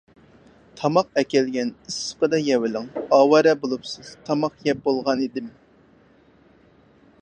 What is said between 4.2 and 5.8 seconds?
تاماق يەپ بولغان ئىدىم.